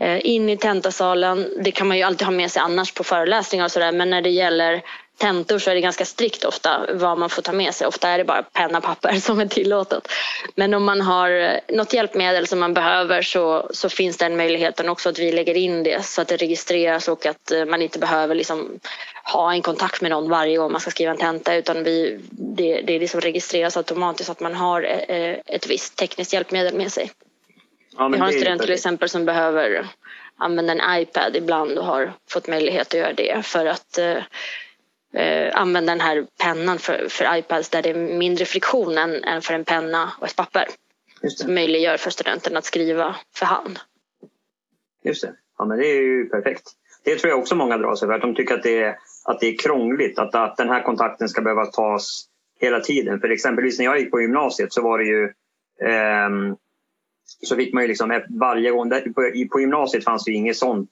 [0.00, 1.48] Eh, in i tentasalen.
[1.60, 4.22] Det kan man ju alltid ha med sig annars på föreläsningar och sådär men när
[4.22, 4.82] det gäller
[5.16, 7.86] tentor så är det ganska strikt ofta vad man får ta med sig.
[7.86, 10.08] Ofta är det bara penna och papper som är tillåtet.
[10.54, 14.88] Men om man har eh, något hjälpmedel som man behöver så, så finns den möjligheten
[14.88, 17.98] också att vi lägger in det så att det registreras och att eh, man inte
[17.98, 18.80] behöver liksom
[19.24, 22.80] ha en kontakt med någon varje gång man ska skriva en tenta utan vi, det,
[22.80, 24.82] det liksom registreras automatiskt att man har
[25.46, 27.10] ett visst tekniskt hjälpmedel med sig.
[27.98, 29.86] Ja, Vi har en student till exempel som behöver
[30.36, 33.98] använda en iPad ibland och har fått möjlighet att göra det för att
[35.16, 39.42] eh, använda den här pennan för, för iPads där det är mindre friktion än, än
[39.42, 40.68] för en penna och ett papper.
[41.28, 43.78] Som möjliggör för studenten att skriva för hand.
[45.04, 45.32] Just det.
[45.58, 46.62] Ja, men det är ju perfekt.
[47.04, 48.14] Det tror jag också många drar sig för.
[48.14, 50.18] Att de tycker att det är, att det är krångligt.
[50.18, 52.28] Att, att den här kontakten ska behöva tas
[52.60, 53.20] hela tiden.
[53.20, 55.24] För exempelvis när jag gick på gymnasiet så var det ju
[55.90, 56.56] eh,
[57.42, 58.90] så fick man ju liksom varje gång,
[59.50, 60.90] på, gymnasiet fanns det inget sånt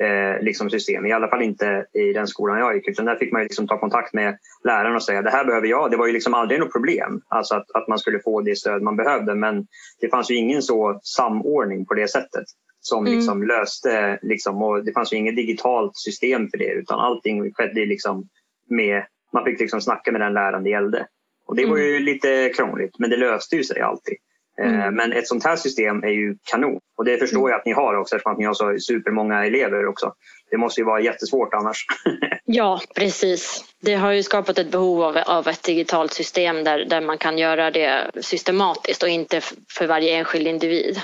[0.00, 1.06] eh, liksom system.
[1.06, 2.88] I alla fall inte i den skolan jag gick.
[2.88, 5.90] Utan där fick man liksom ta kontakt med läraren och säga det här behöver jag.
[5.90, 8.82] Det var ju liksom aldrig något problem alltså att, att man skulle få det stöd
[8.82, 9.34] man behövde.
[9.34, 9.66] Men
[10.00, 12.44] det fanns ju ingen så samordning på det sättet
[12.80, 13.16] som mm.
[13.16, 14.18] liksom löste...
[14.22, 18.28] Liksom, och det fanns ju inget digitalt system för det utan allting skedde liksom
[18.70, 19.02] med...
[19.32, 21.06] Man fick liksom snacka med den läraren det gällde.
[21.46, 22.02] Och det var ju mm.
[22.02, 24.16] lite krångligt men det löste ju sig alltid.
[24.60, 24.94] Eh, mm.
[24.94, 26.80] Men ett sånt här system är ju kanon.
[26.96, 29.86] Och det förstår jag att ni har också eftersom att ni har så supermånga elever
[29.86, 30.14] också.
[30.50, 31.86] Det måste ju vara jättesvårt annars.
[32.44, 33.64] ja, precis.
[33.80, 37.38] Det har ju skapat ett behov av, av ett digitalt system där, där man kan
[37.38, 39.40] göra det systematiskt och inte
[39.72, 41.00] för varje enskild individ.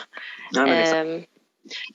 [0.50, 1.20] Ja, eh,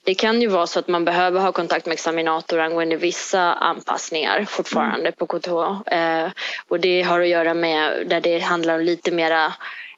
[0.04, 4.44] det kan ju vara så att man behöver ha kontakt med examinator angående vissa anpassningar
[4.44, 5.12] fortfarande mm.
[5.12, 5.92] på KTH.
[5.92, 6.30] Eh,
[6.68, 9.46] och det har att göra med där det handlar om lite mera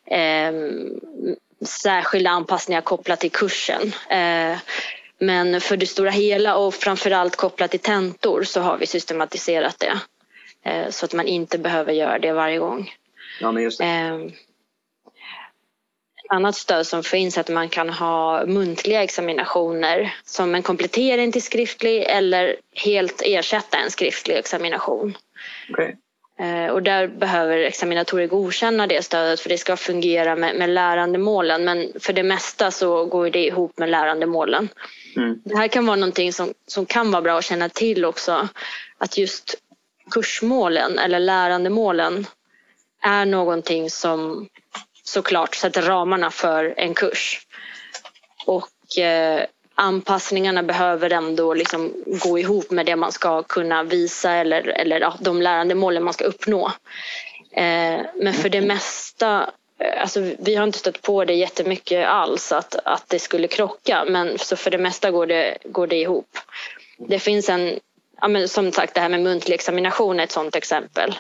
[0.07, 0.53] eh,
[1.67, 3.93] särskilda anpassningar kopplat till kursen.
[4.11, 4.59] Eh,
[5.19, 10.01] men för det stora hela och framförallt kopplat till tentor så har vi systematiserat det.
[10.71, 12.95] Eh, så att man inte behöver göra det varje gång.
[13.41, 13.85] Ja, men just det.
[13.85, 14.27] Ehm,
[16.25, 21.33] ett annat stöd som finns är att man kan ha muntliga examinationer som en komplettering
[21.33, 25.17] till skriftlig eller helt ersätta en skriftlig examination.
[25.71, 25.95] Okay.
[26.41, 31.65] Eh, och där behöver examinatorer godkänna det stödet för det ska fungera med, med lärandemålen.
[31.65, 34.69] Men för det mesta så går det ihop med lärandemålen.
[35.17, 35.41] Mm.
[35.45, 38.49] Det här kan vara någonting som, som kan vara bra att känna till också.
[38.99, 39.55] Att just
[40.11, 42.27] kursmålen eller lärandemålen
[43.03, 44.49] är någonting som
[45.05, 47.41] såklart sätter ramarna för en kurs.
[48.47, 49.45] Och eh,
[49.79, 55.15] anpassningarna behöver ändå liksom gå ihop med det man ska kunna visa eller, eller ja,
[55.21, 56.73] de lärandemålen man ska uppnå.
[57.53, 62.53] Eh, men för det mesta eh, Alltså, vi har inte stött på det jättemycket alls
[62.53, 66.39] att, att det skulle krocka men så för det mesta går det, går det ihop.
[66.99, 67.81] Det finns en,
[68.21, 71.15] ja, men som sagt det här med muntlig examination är ett sådant exempel.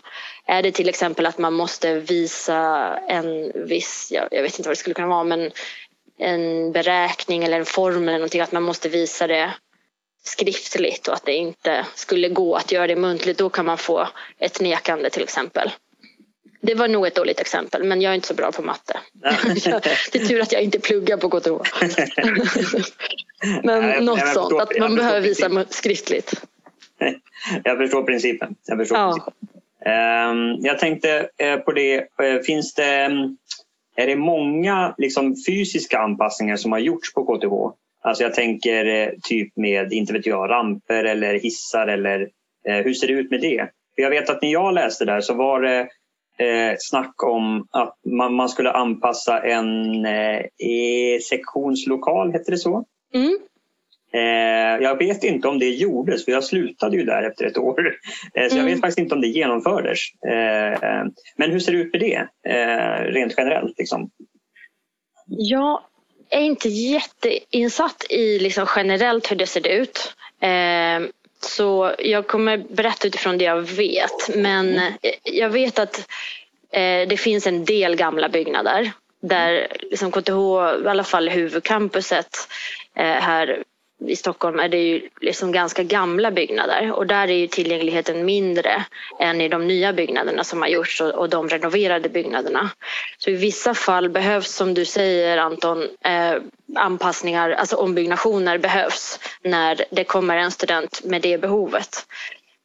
[0.47, 4.77] Är det till exempel att man måste visa en viss, jag, jag vet inte vad
[4.77, 5.51] det skulle kunna vara men
[6.18, 9.54] en beräkning eller en formel eller någonting, att man måste visa det
[10.24, 13.38] skriftligt och att det inte skulle gå att göra det muntligt.
[13.38, 15.70] Då kan man få ett nekande till exempel.
[16.61, 19.00] Det var nog ett dåligt exempel, men jag är inte så bra på matte.
[20.12, 21.50] det är tur att jag inte pluggar på KTH.
[23.64, 26.35] men Nej, något sånt, att man behöver visa skriftligt.
[27.64, 28.54] Jag förstår principen.
[28.66, 29.12] Jag, förstår ja.
[29.12, 29.35] principen.
[29.87, 33.37] Ehm, jag tänkte eh, på det, eh, finns det mm,
[33.99, 37.79] är det många liksom, fysiska anpassningar som har gjorts på KTH?
[38.03, 42.21] Alltså jag tänker eh, typ med, inte vet jag, ramper eller hissar eller
[42.69, 43.69] eh, hur ser det ut med det?
[43.95, 45.81] För jag vet att när jag läste där så var det
[46.45, 52.85] eh, snack om att man, man skulle anpassa en eh, sektionslokal, hette det så?
[53.15, 53.39] Mm.
[54.12, 57.97] Eh, jag vet inte om det gjordes, för jag slutade ju där efter ett år.
[58.35, 58.81] Eh, så jag vet mm.
[58.81, 59.99] faktiskt inte om det genomfördes.
[60.27, 61.05] Eh,
[61.37, 62.29] men hur ser det ut med det,
[63.11, 63.79] rent generellt?
[63.79, 64.11] Liksom?
[65.27, 65.81] Jag
[66.31, 70.14] är inte jätteinsatt i liksom generellt hur det ser ut.
[71.40, 74.37] Så jag kommer berätta utifrån det jag vet.
[74.37, 74.92] Men mm.
[75.23, 76.09] jag vet att
[77.09, 82.49] det finns en del gamla byggnader där liksom KTH, i alla fall huvudcampuset
[82.94, 83.64] här
[84.07, 88.85] i Stockholm är det ju liksom ganska gamla byggnader och där är ju tillgängligheten mindre
[89.21, 92.71] än i de nya byggnaderna som har gjorts och, de renoverade byggnaderna.
[93.19, 96.35] Så i vissa fall behövs, som du säger Anton, eh,
[96.77, 102.07] anpassningar, alltså ombyggnationer behövs när det kommer en student med det behovet.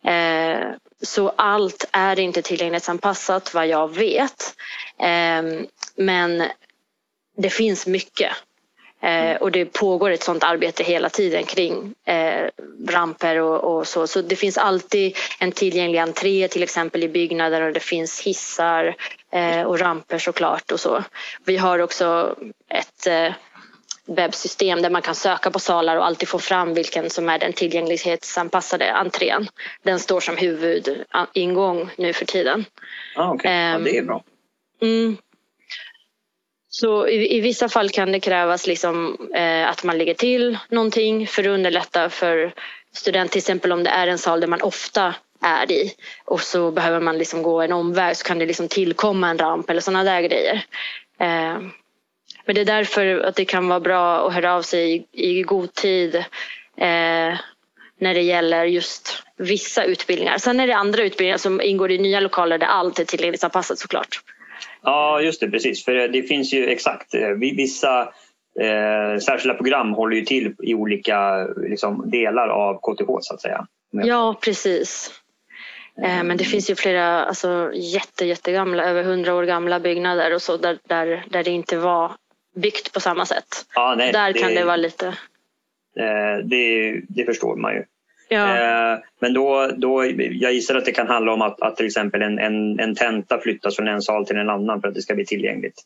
[0.05, 0.67] Eh,
[1.01, 4.55] så allt är inte tillgänglighetsanpassat vad jag vet.
[4.99, 5.65] Eh,
[5.95, 6.43] men
[7.37, 8.31] det finns mycket
[9.03, 12.49] Eh, och det pågår ett sådant arbete hela tiden kring eh,
[12.89, 14.07] ramper och, och, så.
[14.07, 18.95] Så det finns alltid en tillgänglig entré till exempel i byggnader och det finns hissar
[19.31, 21.03] eh, och ramper såklart och så.
[21.45, 22.35] Vi har också
[22.69, 23.33] ett eh,
[24.05, 27.53] webbsystem där man kan söka på salar och alltid få fram vilken som är den
[27.53, 29.47] tillgänglighetsanpassade entrén.
[29.83, 32.65] Den står som huvudingång nu för tiden.
[33.15, 33.51] Ah, okay.
[33.51, 34.23] ja, det är bra.
[34.81, 35.17] Mm,
[36.75, 41.27] så i, i, vissa fall kan det krävas liksom, eh, att man lägger till någonting
[41.27, 42.53] för att underlätta för
[42.93, 43.31] student.
[43.31, 45.93] Till exempel om det är en sal där man ofta är i
[46.25, 49.69] och så behöver man liksom gå en omväg så kan det liksom tillkomma en ramp
[49.69, 50.65] eller sådana där grejer.
[51.19, 51.57] Eh,
[52.45, 55.41] men det är därför att det kan vara bra att höra av sig i, i
[55.41, 56.15] god tid
[56.77, 57.37] eh,
[57.99, 60.37] när det gäller just vissa utbildningar.
[60.37, 64.21] Sen är det andra utbildningar som ingår i nya lokaler där allt är tillgänglighetsanpassat såklart.
[64.83, 65.85] Ja, just det, precis.
[65.85, 68.01] För det finns ju exakt eh, vissa
[68.59, 73.67] eh, särskilda program håller ju till i olika liksom, delar av KTH så att säga.
[73.91, 75.11] Ja, precis.
[75.97, 80.41] Eh, men det finns ju flera alltså, jätte, jättegamla, över hundra år gamla byggnader och
[80.41, 82.11] så där, där, där det inte var
[82.55, 83.65] byggt på samma sätt.
[83.75, 85.07] Ja, nej, där det, kan det vara lite...
[85.99, 87.83] Eh, det, det förstår man ju.
[88.33, 88.93] Ja.
[88.93, 92.21] Eh, men då, då, jag gissar att det kan handla om att, att till exempel
[92.21, 95.15] en, en, en tenta flyttas från en sal till en annan för att det ska
[95.15, 95.81] bli tillgängligt.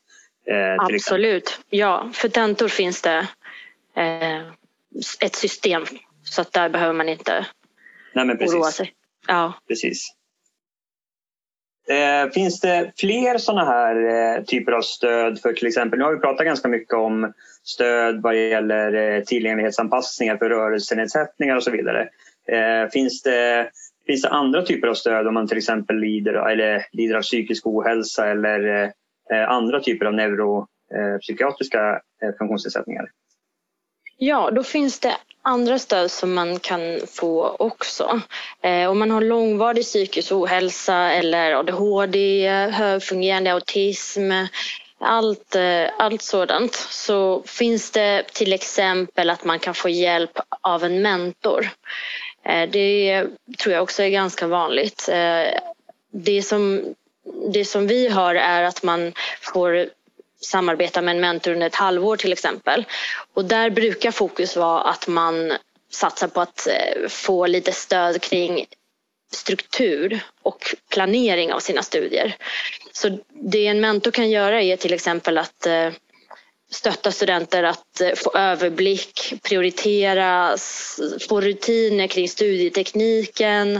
[0.79, 1.79] Absolut, exempel.
[1.79, 2.09] ja.
[2.13, 3.27] För tentor finns det
[3.95, 4.41] eh,
[5.21, 5.85] ett system
[6.23, 7.45] så att där behöver man inte
[8.13, 8.55] Nej, men precis.
[8.55, 8.93] oroa sig.
[9.27, 9.53] Ja.
[9.67, 10.13] Precis.
[11.89, 16.13] Eh, finns det fler sådana här eh, typer av stöd för till exempel, nu har
[16.13, 17.33] vi pratat ganska mycket om
[17.63, 22.09] stöd vad gäller eh, tillgänglighetsanpassningar för rörelsenedsättningar och så vidare.
[22.51, 23.69] Eh, finns, det,
[24.07, 27.67] finns det andra typer av stöd om man till exempel lider, eller lider av psykisk
[27.67, 28.83] ohälsa eller
[29.33, 33.05] eh, andra typer av neuropsykiatriska eh, funktionsnedsättningar?
[34.17, 38.21] Ja, då finns det andra stöd som man kan få också.
[38.61, 44.31] Eh, om man har långvarig psykisk ohälsa eller ADHD, högfungerande autism,
[44.99, 50.83] allt, eh, allt sådant så finns det till exempel att man kan få hjälp av
[50.83, 51.69] en mentor.
[52.47, 53.25] Eh, det
[53.57, 55.09] tror jag också är ganska vanligt.
[55.09, 55.59] Eh,
[56.11, 56.95] det som,
[57.53, 59.89] det som vi har är att man får
[60.41, 62.85] samarbeta med en mentor under ett halvår till exempel.
[63.33, 65.53] Och där brukar fokus vara att man
[65.91, 68.65] satsar på att eh, få lite stöd kring
[69.31, 72.35] struktur och planering av sina studier.
[72.91, 75.89] Så det en mentor kan göra är till exempel att eh,
[76.71, 80.57] stötta studenter att eh, få överblick, prioritera,
[81.29, 83.75] få rutiner kring studietekniken,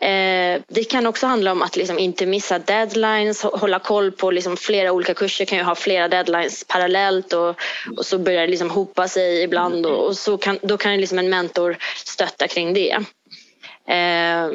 [0.00, 4.56] eh, det kan också handla om att liksom inte missa deadlines, hålla koll på liksom
[4.56, 7.56] flera olika kurser kan ju ha flera deadlines parallellt och,
[7.96, 11.18] och så börjar det liksom hopa sig ibland och, och så kan, då kan liksom
[11.18, 12.92] en mentor stötta kring det.
[13.88, 14.50] Eh,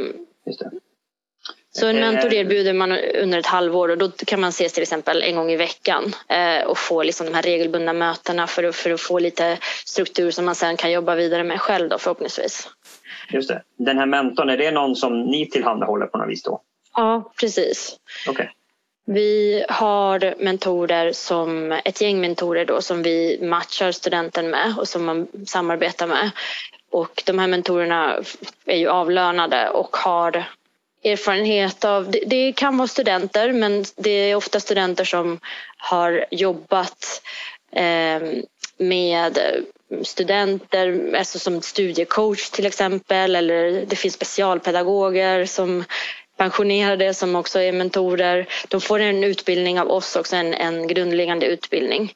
[1.86, 4.84] så en mentor eh, erbjuder man under ett halvår och då kan man ses till
[4.84, 8.76] exempel en gång i veckan eh, och få liksom de här regelbundna mötena för att,
[8.76, 12.70] för att få lite struktur som man sen kan jobba vidare med själv då förhoppningsvis.
[13.30, 13.62] Just det.
[13.78, 16.62] Den här mentorn, är det någon som ni tillhandahåller på något vis då?
[16.96, 17.96] Ja, precis.
[18.30, 18.48] Okay.
[19.06, 25.06] Vi har mentorer som, ett gäng mentorer då som vi matchar studenten med och som
[25.06, 26.32] man samarbetar med.
[26.92, 28.16] Och de här mentorerna
[28.66, 30.46] är ju avlönade och har
[31.06, 35.40] erfarenhet av, det, det kan vara studenter men det är ofta studenter som
[35.78, 37.22] har jobbat
[37.72, 38.22] eh,
[38.78, 39.40] med
[40.04, 45.84] studenter, alltså som studiecoach till exempel eller det finns specialpedagoger som
[46.38, 48.48] pensionerade som också är mentorer.
[48.68, 52.14] De får en utbildning av oss också, en, en grundläggande utbildning.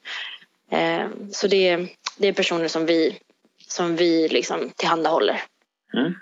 [0.72, 3.20] Eh, så det, det är personer som vi,
[3.68, 5.42] som vi liksom tillhandahåller.
[5.94, 6.14] Mm.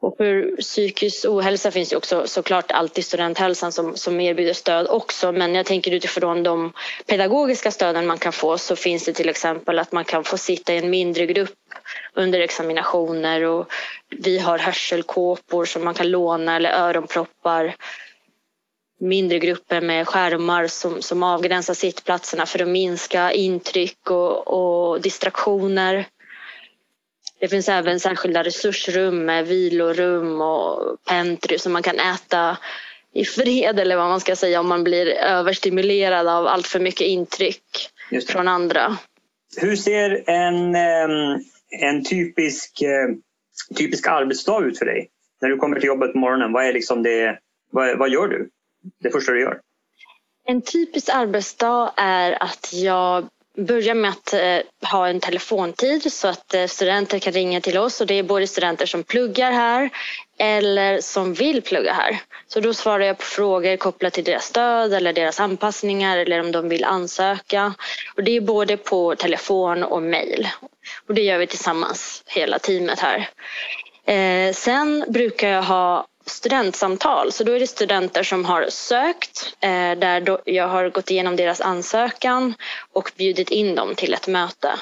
[0.00, 5.32] Och för psykisk ohälsa finns ju också såklart alltid studenthälsan som, som erbjuder stöd också.
[5.32, 6.72] Men jag tänker utifrån de
[7.06, 10.74] pedagogiska stöden man kan få så finns det till exempel att man kan få sitta
[10.74, 11.54] i en mindre grupp
[12.14, 13.72] under examinationer och
[14.10, 17.74] vi har hörselkåpor som man kan låna eller öronproppar
[19.00, 26.06] mindre grupper med skärmar som, som avgränsar sittplatserna för att minska intryck och, och distraktioner.
[27.38, 32.58] Det finns även särskilda resursrum med vilorum och pentry som man kan äta
[33.12, 37.06] i fred eller vad man ska säga om man blir överstimulerad av allt för mycket
[37.06, 37.90] intryck
[38.28, 38.98] från andra.
[39.56, 40.74] Hur ser en,
[41.80, 42.82] en typisk,
[43.76, 45.08] typisk arbetsdag ut för dig?
[45.40, 47.38] När du kommer till jobbet på morgonen, vad, är liksom det,
[47.70, 48.48] vad, vad gör du?
[49.02, 49.60] Det första du gör?
[50.44, 56.54] En typisk arbetsdag är att jag börja med att eh, ha en telefontid så att
[56.54, 59.90] eh, studenter kan ringa till oss och det är både studenter som pluggar här
[60.38, 62.20] eller som vill plugga här.
[62.46, 66.52] Så då svarar jag på frågor kopplat till deras stöd eller deras anpassningar eller om
[66.52, 67.74] de vill ansöka.
[68.16, 70.48] Och det är både på telefon och mejl.
[71.08, 73.28] Och det gör vi tillsammans, hela teamet här.
[74.04, 77.32] Eh, sen brukar jag ha studentsamtal.
[77.32, 81.60] Så då är det studenter som har sökt eh, där jag har gått igenom deras
[81.60, 82.54] ansökan
[82.92, 84.72] och bjudit in dem till ett möte.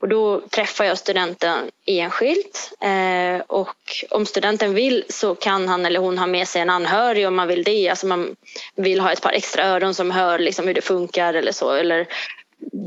[0.00, 3.76] Och då träffar jag studenten enskilt eh, och
[4.10, 7.48] om studenten vill så kan han eller hon ha med sig en anhörig om man
[7.48, 7.88] vill det.
[7.88, 8.36] Alltså man
[8.74, 11.70] vill ha ett par extra öron som hör liksom hur det funkar eller så.
[11.70, 12.06] Eller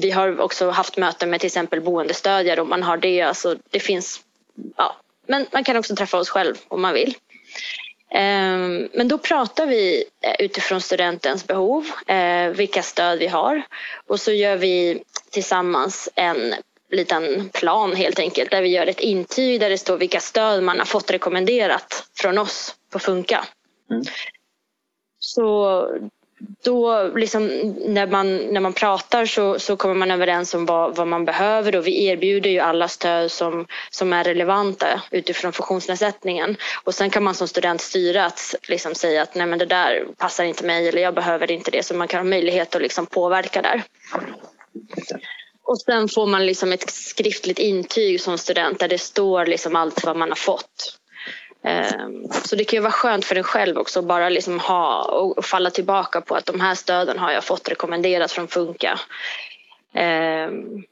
[0.01, 3.21] vi har också haft möten med till exempel boendestödjare om man har det.
[3.21, 4.21] Alltså det finns
[4.77, 4.95] ja,
[5.27, 7.15] men man kan också träffa oss själv om man vill.
[8.11, 13.61] Ehm, men då pratar vi eh, utifrån studentens behov, eh, vilka stöd vi har
[14.07, 16.53] och så gör vi tillsammans en
[16.91, 20.79] liten plan helt enkelt där vi gör ett intyg där det står vilka stöd man
[20.79, 23.45] har fått rekommenderat från oss på Funka.
[23.91, 24.03] Mm.
[25.19, 25.87] Så
[26.63, 27.47] då liksom,
[27.85, 31.75] när, man, när man pratar så, så kommer man överens om vad, vad man behöver
[31.75, 36.57] och vi erbjuder ju alla stöd som, som är relevanta utifrån funktionsnedsättningen.
[36.83, 40.05] Och sen kan man som student styra att liksom säga att nej men det där
[40.17, 43.05] passar inte mig eller jag behöver inte det så man kan ha möjlighet att liksom
[43.05, 43.83] påverka där.
[45.63, 50.05] Och sen får man liksom ett skriftligt intyg som student där det står liksom allt
[50.05, 50.98] vad man har fått.
[51.63, 55.45] Ehm, så det kan ju vara skönt för en själv också bara liksom ha och
[55.45, 58.99] falla tillbaka på att de här stöden har jag fått rekommenderat från Funka.
[59.93, 60.83] Ehm,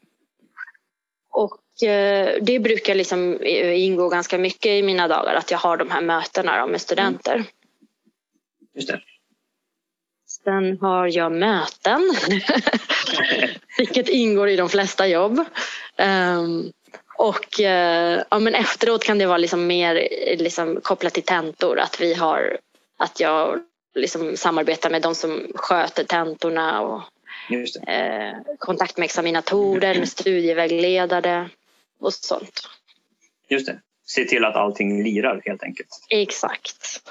[1.32, 5.92] och eh, det brukar liksom ingå ganska mycket i mina dagar att jag har de
[5.92, 7.36] här mötena med studenter.
[7.36, 7.48] Mm.
[8.76, 9.02] Just det.
[10.44, 12.02] Sen har jag möten,
[13.78, 15.46] vilket ingår i de flesta jobb.
[17.18, 20.08] Och eh, ja, men efteråt kan det vara liksom mer
[20.38, 21.80] liksom, kopplat till tentor.
[21.80, 22.58] Att, vi har,
[22.98, 23.60] att jag
[23.96, 27.02] liksom samarbetar med de som sköter tentorna och
[27.90, 31.50] eh, kontakt med examinatorer, med studievägledare
[32.00, 32.70] och sånt.
[33.50, 33.80] Just det.
[34.06, 35.90] Se till att allting lirar helt enkelt.
[36.10, 37.02] Exakt.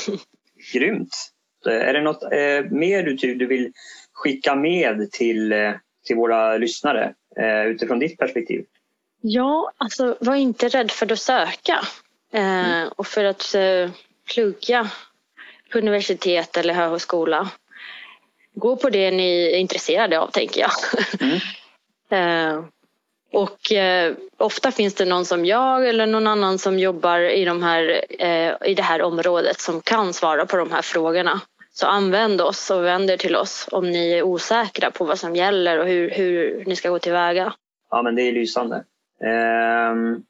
[0.72, 1.32] Grymt.
[1.66, 3.72] Är det något eh, mer du, du vill
[4.12, 5.72] skicka med till, eh,
[6.06, 8.64] till våra lyssnare eh, utifrån ditt perspektiv?
[9.20, 11.80] Ja, alltså var inte rädd för att söka
[12.32, 13.90] eh, och för att eh,
[14.34, 14.90] plugga
[15.72, 17.50] på universitet eller högskola.
[18.54, 20.70] Gå på det ni är intresserade av, tänker jag.
[21.20, 21.38] Mm.
[22.58, 22.64] eh,
[23.32, 27.62] och eh, ofta finns det någon som jag eller någon annan som jobbar i, de
[27.62, 31.40] här, eh, i det här området som kan svara på de här frågorna.
[31.72, 35.36] Så använd oss och vänd er till oss om ni är osäkra på vad som
[35.36, 37.52] gäller och hur, hur ni ska gå tillväga.
[37.90, 38.84] Ja, men det är lysande.
[39.24, 40.22] Ehm,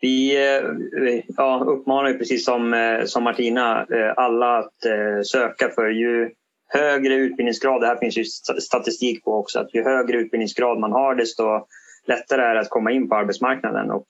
[0.00, 5.68] vi eh, ja, uppmanar ju precis som, eh, som Martina eh, alla att eh, söka
[5.68, 6.30] för ju
[6.68, 8.24] högre utbildningsgrad, det här finns ju
[8.60, 11.66] statistik på också, att ju högre utbildningsgrad man har desto
[12.06, 14.06] lättare är det att komma in på arbetsmarknaden och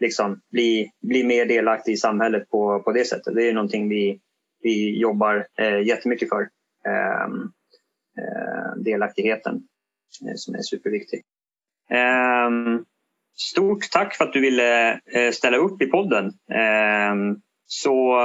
[0.00, 3.34] liksom bli, bli mer delaktig i samhället på, på det sättet.
[3.34, 4.20] Det är någonting vi,
[4.62, 6.48] vi jobbar eh, jättemycket för.
[6.86, 7.42] Ehm,
[8.18, 9.54] eh, delaktigheten
[10.28, 11.22] eh, som är superviktig.
[11.90, 12.50] Eh,
[13.36, 16.32] Stort tack för att du ville eh, ställa upp i podden.
[16.54, 18.18] Ehm, så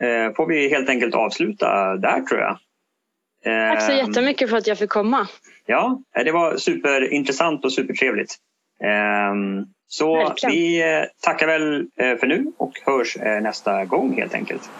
[0.00, 2.58] eh, får vi helt enkelt avsluta där tror jag.
[3.44, 5.28] Tack så ehm, jättemycket för att jag fick komma.
[5.66, 8.34] Ja, det var superintressant och supertrevligt.
[8.84, 10.52] Ehm, så Verkligen.
[10.52, 14.70] vi eh, tackar väl för nu och hörs nästa gång helt enkelt.